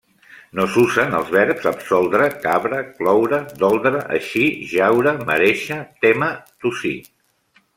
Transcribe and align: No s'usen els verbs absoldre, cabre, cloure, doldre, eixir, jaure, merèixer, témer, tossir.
No 0.59 0.63
s'usen 0.75 1.11
els 1.17 1.27
verbs 1.33 1.67
absoldre, 1.71 2.29
cabre, 2.45 2.79
cloure, 3.01 3.41
doldre, 3.65 4.01
eixir, 4.17 4.49
jaure, 4.73 5.15
merèixer, 5.31 5.81
témer, 6.07 6.35
tossir. 6.65 6.97